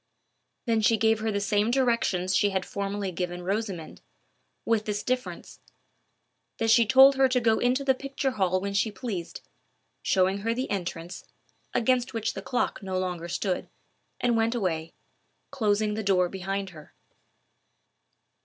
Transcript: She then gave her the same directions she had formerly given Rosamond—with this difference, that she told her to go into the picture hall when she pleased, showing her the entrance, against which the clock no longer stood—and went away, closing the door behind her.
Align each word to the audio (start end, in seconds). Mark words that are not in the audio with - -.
She 0.65 0.65
then 0.65 0.81
gave 0.99 1.19
her 1.19 1.31
the 1.31 1.39
same 1.39 1.69
directions 1.69 2.35
she 2.35 2.49
had 2.49 2.65
formerly 2.65 3.11
given 3.11 3.43
Rosamond—with 3.43 4.85
this 4.85 5.03
difference, 5.03 5.59
that 6.57 6.71
she 6.71 6.87
told 6.87 7.17
her 7.17 7.29
to 7.29 7.39
go 7.39 7.59
into 7.59 7.83
the 7.83 7.93
picture 7.93 8.31
hall 8.31 8.59
when 8.59 8.73
she 8.73 8.91
pleased, 8.91 9.41
showing 10.01 10.39
her 10.39 10.55
the 10.55 10.71
entrance, 10.71 11.23
against 11.71 12.15
which 12.15 12.33
the 12.33 12.41
clock 12.41 12.81
no 12.81 12.97
longer 12.97 13.27
stood—and 13.27 14.35
went 14.35 14.55
away, 14.55 14.95
closing 15.51 15.93
the 15.93 16.01
door 16.01 16.29
behind 16.29 16.71
her. 16.71 16.95